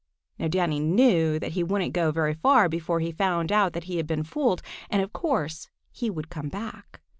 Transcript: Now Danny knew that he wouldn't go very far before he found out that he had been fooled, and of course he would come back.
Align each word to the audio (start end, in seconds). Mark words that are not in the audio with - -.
Now 0.39 0.47
Danny 0.47 0.79
knew 0.79 1.37
that 1.37 1.51
he 1.51 1.63
wouldn't 1.63 1.93
go 1.93 2.09
very 2.11 2.33
far 2.33 2.67
before 2.67 3.01
he 3.01 3.11
found 3.11 3.51
out 3.51 3.73
that 3.73 3.83
he 3.83 3.97
had 3.97 4.07
been 4.07 4.23
fooled, 4.23 4.63
and 4.89 4.99
of 5.03 5.13
course 5.13 5.69
he 5.91 6.09
would 6.09 6.31
come 6.31 6.49
back. 6.49 7.01